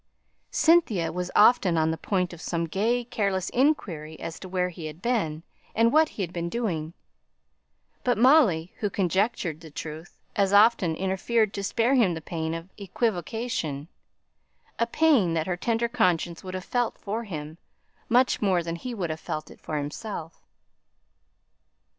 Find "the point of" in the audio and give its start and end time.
1.91-2.41